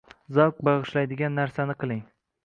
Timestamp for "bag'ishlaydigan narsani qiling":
0.67-2.01